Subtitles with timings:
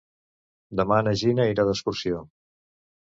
[0.79, 2.27] Demà na Gina irà d'excursió.